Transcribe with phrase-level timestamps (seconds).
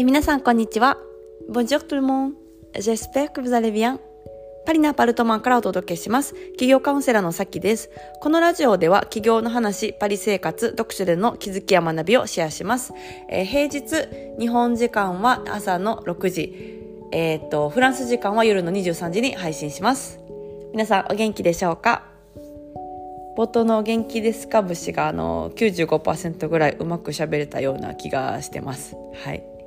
[0.00, 0.96] え皆さんこんにちは。
[1.50, 2.32] Bonjour tout le monde.
[2.72, 3.98] J'espère que vous allez bien.
[4.64, 6.32] パリのアパルトマンからお届けします。
[6.52, 7.90] 企業カウンセラーのさきです。
[8.22, 12.94] このラジオでは企業の話、パリ生活、読書での気づきや学びをシェアします。
[13.28, 16.82] えー、平日、日本時間は朝の6時、
[17.12, 20.18] えっ、と、フランス時間は夜の23時に配信します。
[20.72, 22.04] 皆さんお元気でしょうか？
[23.36, 24.62] 冒頭の元気ですか？
[24.62, 28.96] 節があの95%ぐらいうまく喋れたような気がしてます。
[29.22, 29.59] はい。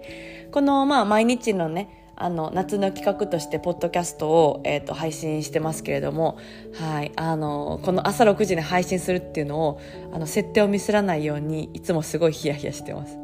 [0.53, 6.37] このまあ毎日のね、あの夏の企画としてポッドキャストを、えーと、配信してますけれども、
[6.75, 9.81] はい、あのこの朝6時に配信するっていうのを
[10.13, 13.17] あの設定をミスらないようにいつもすごいヒヤヒヤしてます。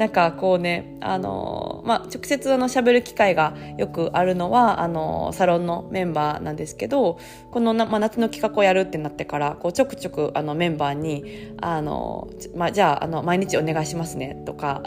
[0.00, 7.18] なんかこうね、あの、まあ、直接あの喋る機会がよくあるのは、あの、サロンのメンバーなんですけど、
[7.50, 14.82] このな、まあ、夏の企画をやるってなってから、こうちょくちょくあのメンバーに、あの、まあ、じゃあ、あの、毎日お願いしますねとか、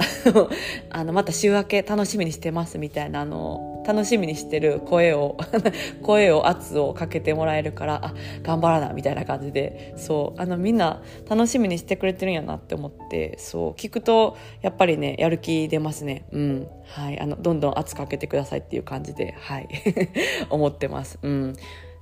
[0.89, 5.37] あの、また週明け楽しみにしてますみたいな、あの、楽しみにしてる声を
[6.01, 16.25] 声を圧をかけてもらえるからあ頑張らなみたいな感じでそうあのみんな楽しみにしてくれてるんやなって思ってそう聞くとやっぱりねやる気出ますね。
[16.31, 16.67] うん。
[16.85, 17.19] はい。
[17.19, 19.67] あのどんどん圧かけてくださいっていう感じではい。
[20.49, 21.19] 思ってます。
[21.21, 21.55] うん。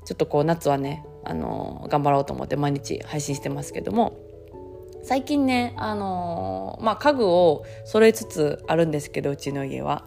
[0.05, 4.17] ちょっとこう夏はねあの頑張ろうと思って毎日配信してますけども
[5.03, 10.05] 最近ねあのまあ家具を揃えつつあるんですけどうちの家は。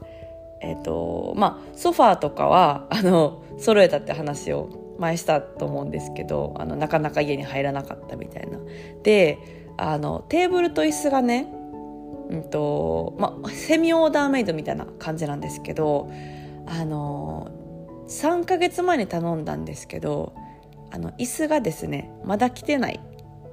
[0.65, 8.59] えっ、ー、とまあソファーとかはあの揃えたって話を前したと思うんですけどあのなかなか家に入らなかったみたいな。
[9.03, 9.39] で
[9.77, 11.49] あのテーブルと椅子がね、
[12.31, 16.11] うんとまあ、セミオーダーメイドみたいな感じなんですけど
[16.67, 17.51] あの
[18.07, 20.33] 3ヶ月前に頼んだんですけど
[20.93, 23.01] あの椅子がですねまだ来てない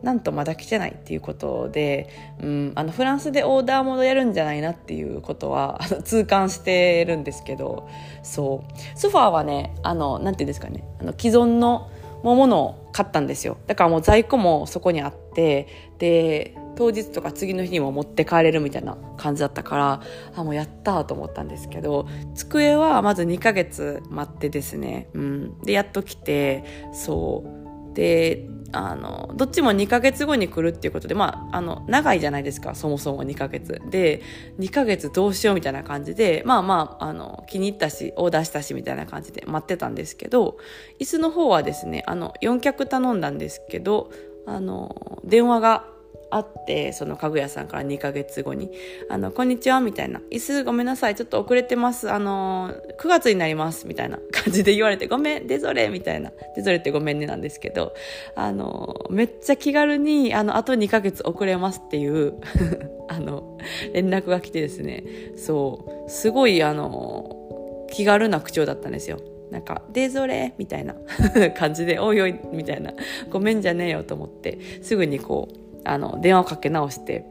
[0.03, 2.09] なんとまだ来てないっていうことで、
[2.41, 7.87] うん、あのフランスでオーダーモードやるんじゃないなっていうことはあの痛感してるんですけど
[8.23, 8.99] そう。
[8.99, 11.89] ソファーはねあのなんていうんですかねあの既存の
[12.23, 13.57] ものを買ったんですよ。
[13.67, 15.67] だからもう在庫もそこにあって
[15.97, 20.01] で当日とか次の日にも持って帰れるみたいな感じだったから
[20.35, 27.61] あもうやったと思ったんですけど机はまず2ヶ月待ってですね、うん、でやっと来てそう。
[27.93, 33.81] であのどっちも2ヶ月後に来るっていうことでまああの長いじゃないですかそもそも2ヶ月。
[33.89, 34.21] で
[34.59, 40.57] 2ヶ月どうしようみたいな感じでまあまああの気に入ったしオーダーしたしみたいな感じで待ってたんですけど
[40.99, 44.11] 椅子の方はですねあの4脚頼んだんですけど
[44.45, 45.85] あの電話が
[46.31, 48.71] あってその家具屋さんから2ヶ月後に
[49.09, 52.09] 「あのこんにちは」みたいな「椅子ごめんなさいちょっと遅れてます。
[52.11, 57.93] あの9月になります」みたいな 感じで言われて「ごめんデゾレ」みたいな「デゾレってごめんね」なんですけど
[58.35, 62.33] あのめっちゃ気軽にあのあと2ヶ月遅れますっていう
[63.09, 63.57] あの
[63.93, 65.03] 連絡が来てですね。
[65.35, 66.09] そう。
[66.09, 69.19] すごいあの気軽な口調だったんですよ。
[69.51, 70.95] なんか、デゾレみたいな
[71.57, 72.93] 感じで、おいおいみたいな、
[73.29, 75.55] ごめんじゃねえよと思って、すぐにこう、
[75.85, 77.25] あの電話をかけ直して、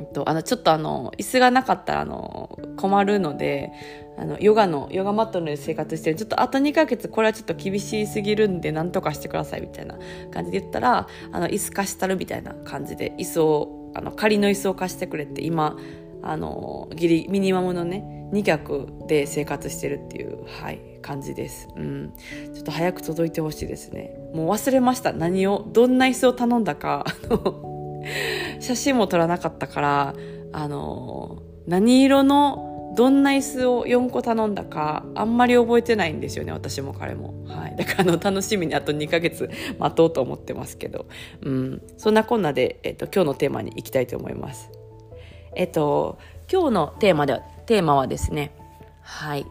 [0.00, 3.72] えっと、あのちょっとあの椅子がなかったらあの困るので
[4.18, 9.96] あのヨガのヨガマットの上で生活してちょっとあと2ヶ月これはちょっと厳しすぎるんで何とかしてくださいみたいな
[10.30, 15.76] 感じで言ったらあの椅子貸したるみたいな感じで椅子をあの仮の椅子を貸してくれて今
[16.22, 22.14] あのギリミニマムのね2脚で生活してるっていう、はい、感じです、うん、
[22.54, 24.21] ちょっと早く届いてほしいですね。
[24.34, 25.12] もう忘れました。
[25.12, 27.04] 何をどんな椅子を頼んだか。
[28.60, 30.14] 写真も撮らなかったから
[30.52, 39.48] あの何色のどんな椅子を4個頼んだかあんまり覚えてないんですよね私も彼も、はい、だからあの楽しみにあと2ヶ月
[39.78, 41.06] 待とうと思ってますけど、
[41.40, 44.70] うん、そんなこんなで、えっと、今日のテーマに行きたいと思います。
[45.54, 46.18] えっと
[46.50, 48.52] 今日のテーマではテーマはですね
[49.00, 49.46] はい。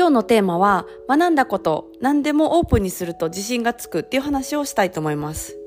[0.00, 5.58] 今日のテーマは学んだこと何でもオープンにすると自信がつくっていう話をしたいと思います。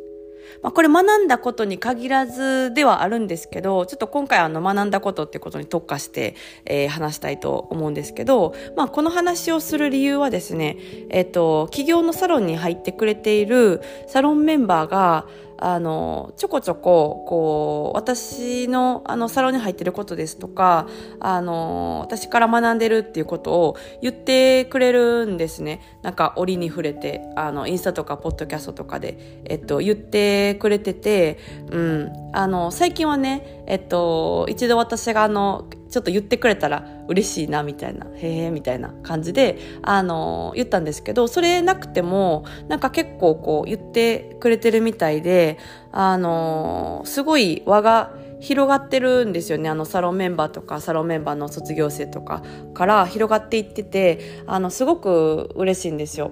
[0.63, 6.33] まあ、これ学んだことに限らずではあるんですけど、ちょっと今回あの学んだことってことに特化して、
[6.65, 10.77] えー、話したいと思うんですけど、まあ、この話をする理由はですね、
[11.11, 15.27] えっ、ー、と、企業のサロンに入ってくれているサロンメンバーが、
[15.57, 20.87] あの、ちょこちょこ、こう、私の、あの、サロンに入ってることですとか、
[21.19, 25.81] あの、私から学んでるっていうことを言ってくれるんですね。
[26.01, 31.37] なんか、折に触れて、あの、インスタとか、ポッドキャストとかで、えっと、言ってくれてて、
[31.71, 32.11] うん。
[32.33, 45.59] あの、最近はね、えっと、一度私があの、ちょっと言ってくれたら嬉しいなみたいなへえみたいな感じであの言ったんですけどそれなくてもなんか結構こう言ってくれてるみたいで
[45.91, 52.41] あのすごい輪が広がってるんですよねあのサロンメンバーとかサロンメンバーの卒業生とか
[52.73, 56.31] から広がっていっててあのすごく嬉しいんですよ。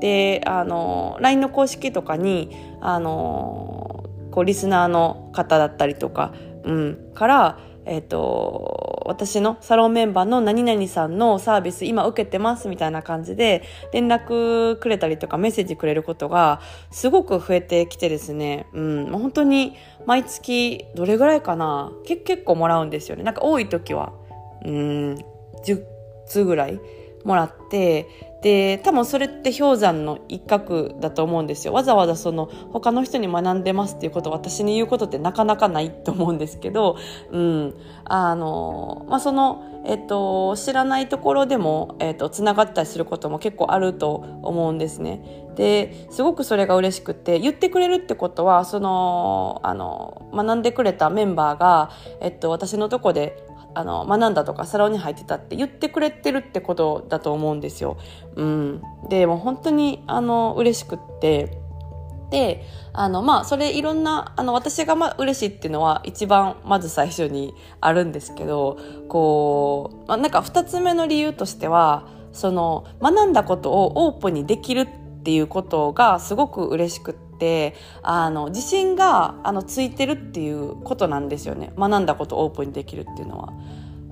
[0.00, 13.62] であの LINE の公式とかにあのこうリスナーの方だったりとか、うん、からえっ、ー、と、私のサロンメンバーの何々さんのサービス今受けてますみたいな感じで
[13.92, 19.76] 連絡くれたりとかメッセージくれることがすごく増えてきてですね、うん、本当に
[20.06, 21.92] 毎月どれぐらいかな？
[22.06, 23.22] 結構もらうんですよね。
[23.22, 24.14] なんか多い時は、
[24.64, 25.18] うん、
[25.66, 25.84] 10
[26.26, 26.80] 通ぐらい
[27.24, 36.98] もらって、で多分それって氷山の一角だと思うんですよわざわざその他の人に学んでますっていうことを私に言うことってなかなかないと思うんですけど、
[37.30, 37.74] うん
[38.04, 45.22] あのまあ、その、えっと、知らないところでも、えっと、つながったりすることも結構あると思うんですね。
[45.56, 51.90] ですごくそれが嬉しくて言ってくれるってことはそのあの学んでくれたメンバーが、
[52.20, 53.42] えっと、私のとこで
[53.74, 57.96] あの学んだとかサロンに入ってたって言ってくれてるってことだと思うんですよ。
[58.36, 61.58] うん、でも本当にあの嬉しくって
[62.30, 68.78] であのまあそれいろんなあの私がま嬉しいっていうのは一番まず最初にあるんですけど
[69.08, 74.88] こう、まあ、なんか2つ目の理由としてはその学んだことをオープンにできるっ
[75.22, 77.23] ていうことがすごく嬉しくって。
[78.02, 81.72] あの自信があのついてるっていうことなんですよね。
[81.76, 83.52] 学んだことをオープンにできるっていうのは。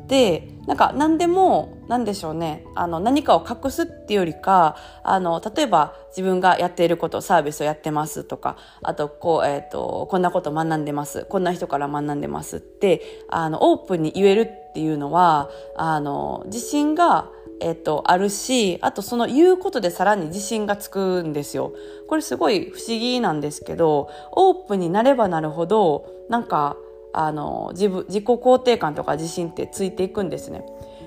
[0.08, 2.64] でなんか何でも何でしょうね。
[2.74, 11.24] あの何かを隠すっていうよりかあの例えば自分がやっていることサービスをやってますとかあとこう、えーと、こんなこと学んでます。
[11.24, 17.28] こんな人から学んでますってあのオープンに言えるっていうのはあの自信が
[17.62, 21.72] えっと、あるし、あとその言うことでさらに自信がつくんですよ。
[22.08, 26.76] これすごい不思議なんですけど、オープンになればなるほど、なんか、
[27.14, 30.64] あの自分自己肯定感とか自信ってついていくんですね。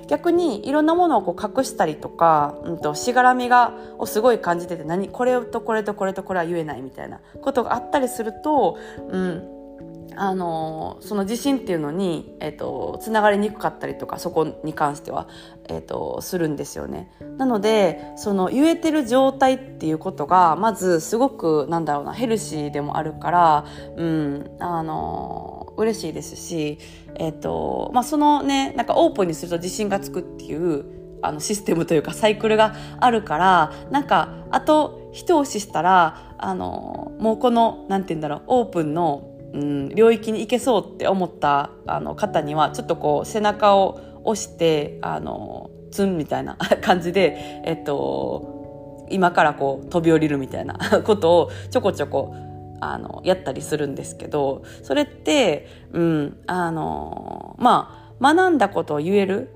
[0.07, 8.77] 逆にいろんなものをこう隠したりとか、うんと、しがらみがをすごい感じてて何これとこれとこれとこれは言えないみたいなことがあったりすると、
[9.09, 9.54] うん、
[10.15, 15.27] あのその自信っていうのに、えーと、つながりにくかったりとかそこに関しては、
[15.67, 17.11] えーと、するんですよね。
[17.37, 23.65] なのでその言えてる状態っていうことがまずすごくなんだろうなヘルシーでもあるから、
[23.97, 26.77] うん、あの嬉しいですし、
[27.15, 30.85] えーとまあ、そのねなんかオープンにすると自信がつくっていう
[31.21, 50.75] あのシステムというかサイクルがあるからなんかあと一押ししたらあのもうこのなんて言うんだろうオープンのうん、領域に行けそうって思ったあの方にはちょっとこう背中を押してあのツンみたいな 感じで、えっと、今からこう飛び降りるみたいな
[51.05, 52.35] ことをちょこちょこ
[52.81, 59.49] あのやったりするんですけどそれって、うん、あのまあ学んだことを言える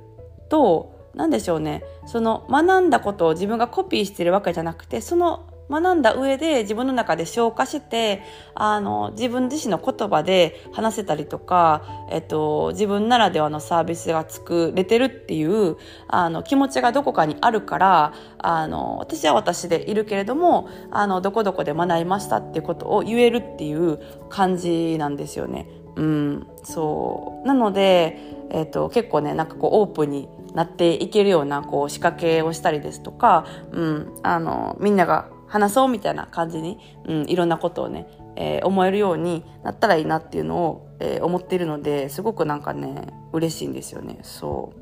[0.47, 1.83] と何でしょうね。
[2.05, 8.23] その学んだことを自分がコピーしてるわけじゃなくてその学んだ上で自分の中で消化して
[8.55, 15.77] あの自分自身の言葉で話せたりとか、えっと、自分ならではのサービスが作れてるっていう
[16.07, 25.67] あの気持ちがどこかにあるからあの私は私でいるけれどもあのどこどこで学びましたっていうことを言えるっていう感じなんですよね。
[25.95, 28.17] うん、そうなので、
[28.51, 44.19] えっと、結構ねなんかこうオープンになっていけるようなこう仕掛けをしたりですとか、うん、あのみんなが話そうみたいな感じに、うん、いろんなことをね、えー、思えるようになったらいいなっていうのを、えー、思っているのですごくなんかね嬉しいんですよね。
[44.21, 44.73] そ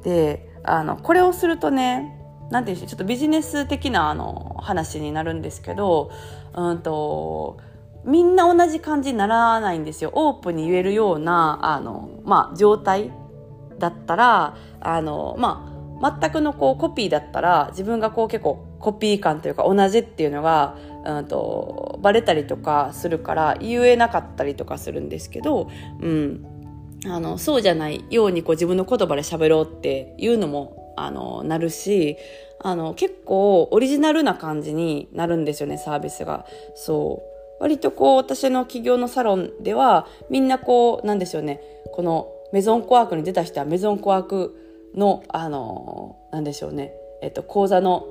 [0.00, 0.04] う。
[0.04, 2.18] であのこれをするとね
[2.50, 6.10] 何て言うんでしょうちょっとビジネス的なあの話になるんですけど
[6.54, 7.58] うんと
[8.04, 10.10] みんな同じ感じにならないんですよ。
[10.12, 13.12] オープンに言えるようなあの、まあ、状態
[13.78, 15.70] だったらあのま
[16.02, 20.76] あ全くのこうコピーだったら自分がこう結構コピー感というか同じっていうのが、
[21.06, 25.70] うんと、バレたりとかするから言えなかったりとかするんですけど、
[26.02, 26.46] うん、
[27.06, 32.18] あのそうじゃないようにこう自分の言葉で喋ろうっていうのもあのなるし
[32.60, 36.44] あの結構オリジナルな感じになるんですよねサービスが。
[36.74, 37.62] そう。
[37.62, 41.60] 割とこう私の企業のサロンではみんなこうなんでしょうね。
[41.92, 48.06] このメゾンコワークに出た人はメゾンコワークのあのなんでしょうね、えっと、講座の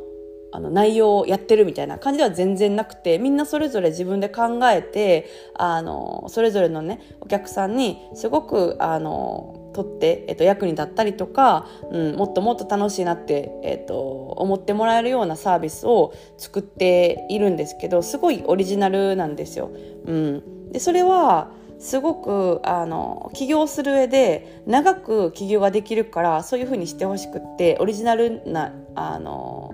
[0.54, 19.72] あの内容をやってるみたいな感じでは全然なくてみんなそれぞれ自分で考えてあのそれぞれのねお客さんにすごくあのとって、えっと、役に立ったりとか、うん、もっともっと楽しいなって、えっと、思ってもらえるようなサービスを作っているんですけどすごいオリジナルなんですよ。
[20.06, 29.74] うん、でそれはすごくあの起業する上で長く起業ができるからそういうふうにしてほしくってオリジナルなあの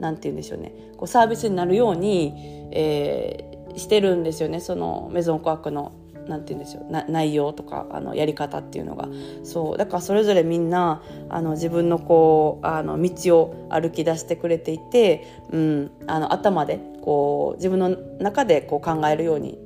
[0.00, 0.72] なんて言うんでしょうね。
[0.96, 2.34] こうサービスになるように、
[2.72, 4.60] えー、してるんですよね。
[4.60, 5.92] そのメゾンコアクの
[6.28, 9.08] なんて言うんでしょう内容とかあのやり方っていうのが。
[9.44, 9.78] そう。
[9.78, 17.90] だからそれぞれみんなあの自分のこうあの道を歩き出してくれていて、うん、あの頭でこう自分の
[18.20, 19.58] 中でこう考えるように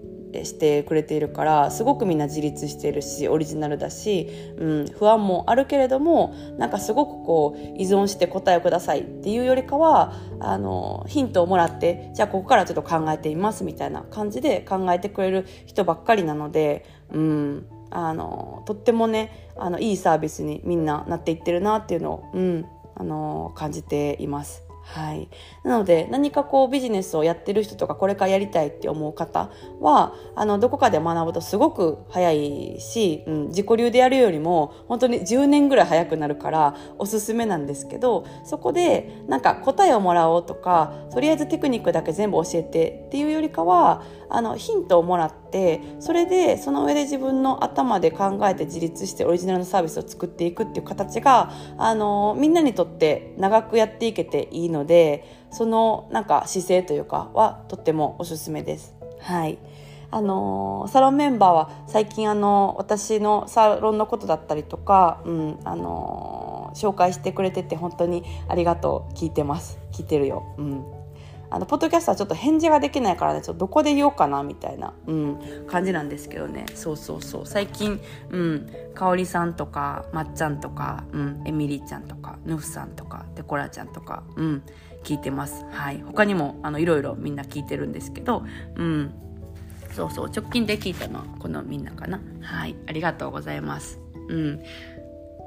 [0.44, 24.61] してくれているからすごくみんな自立しているしオリジナルだし、うん、不安もあるけれどもなんかすごくこう依存して答えをくださいっていうよりかはあのヒントをもらってじゃあここからちょっと考えていますみたいな感じで考えてくれる人ばっかりなので、うん、あのとってもねあのいいサービスにみんななっていってるなっていうのを、うん、あの感じています。
[24.84, 25.28] はい、
[25.64, 44.02] なので何かこうビジネスをやってる人とかこれからやりたいって思う方はあのどこかで学ぶとすごく早いし、うん、自己流でやるよりも本当に10年ぐらい早くなるからおすすめなんですけどそこでなんか答えをもらおうとかとりあえずテクニックだけ全部教えてっていうよりかは
[44.34, 58.94] あのヒントをもらってそれでその上で自分の頭で考えて自立してオリジナルのサービスを作っていくっていう形があのみんなにとって長くやっていけていいのでそのなんか姿勢というかはとってもおすすめです。
[59.20, 59.58] はい。
[60.14, 69.14] あのサロンメンバーは最近あの私のサロンのことだったりとか、うんあの紹介してくれてて本当にありがとう。
[69.14, 69.78] 聞いてます。
[69.92, 70.84] 聞いてるよ、うん、
[71.52, 76.64] あのポッドキャストはちょっと返事ができないからねちょっとどこで言おうかなみたいな、うん、感じなんですけどね。
[76.74, 77.46] そうそうそう。
[77.46, 84.62] 最近、うん、かおりさんとかまっちゃんとか、うん、エミリーちゃんとかヌフさんとかデコラちゃんとか、うん、
[85.04, 85.66] 聞いてます。
[85.70, 86.02] はい。
[86.06, 88.44] 他にもあのいろいろみんな聞いてるんですけど
[88.76, 89.12] うん。
[89.94, 90.30] そうそう。
[90.30, 92.18] 直近で聞いたのはこのみんなかな。
[92.40, 92.76] はい。
[92.86, 94.00] ありがとうございます。
[94.28, 94.62] うん。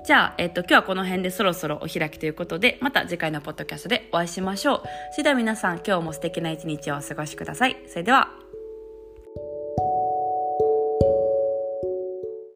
[0.05, 4.83] じゃあ、えっと、今日はこの辺でそろそろお開きということで、また次回のポッドキャストでお会いしましょう。
[5.13, 7.77] それでは皆さん、今日も素敵な一日をお過ごしください。
[7.87, 8.29] それでは。